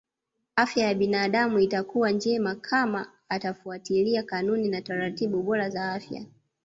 [0.55, 6.25] Afya ya binadamu itakuwa njema kama atafuatilia kanuni na taratibu bora za afya